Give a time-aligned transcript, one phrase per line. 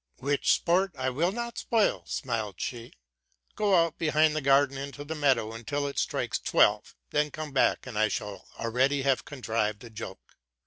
[0.11, 4.75] '?—'* Which sport I will not spoil," smiled she: '* go out behind the garden
[4.75, 9.25] into the meadow until it strikes twelve, then come back; and I shall already have
[9.25, 10.37] contrived the joke.